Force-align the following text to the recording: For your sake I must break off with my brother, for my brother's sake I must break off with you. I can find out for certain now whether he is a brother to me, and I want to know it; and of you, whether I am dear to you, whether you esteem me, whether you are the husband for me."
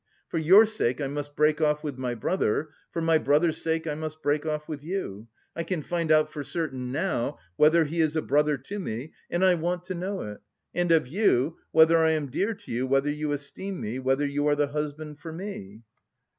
For 0.29 0.39
your 0.39 0.65
sake 0.65 0.99
I 0.99 1.05
must 1.05 1.35
break 1.35 1.61
off 1.61 1.83
with 1.83 1.95
my 1.99 2.15
brother, 2.15 2.69
for 2.91 3.03
my 3.03 3.19
brother's 3.19 3.61
sake 3.61 3.85
I 3.85 3.93
must 3.93 4.23
break 4.23 4.47
off 4.47 4.67
with 4.67 4.83
you. 4.83 5.27
I 5.55 5.61
can 5.61 5.83
find 5.83 6.11
out 6.11 6.31
for 6.31 6.43
certain 6.43 6.91
now 6.91 7.37
whether 7.55 7.85
he 7.85 8.01
is 8.01 8.15
a 8.15 8.21
brother 8.23 8.57
to 8.57 8.79
me, 8.79 9.13
and 9.29 9.45
I 9.45 9.53
want 9.53 9.83
to 9.83 9.93
know 9.93 10.21
it; 10.23 10.41
and 10.73 10.91
of 10.91 11.07
you, 11.07 11.57
whether 11.71 11.99
I 11.99 12.13
am 12.13 12.31
dear 12.31 12.55
to 12.55 12.71
you, 12.71 12.87
whether 12.87 13.11
you 13.11 13.31
esteem 13.31 13.79
me, 13.79 13.99
whether 13.99 14.25
you 14.25 14.47
are 14.47 14.55
the 14.55 14.69
husband 14.69 15.19
for 15.19 15.31
me." 15.31 15.83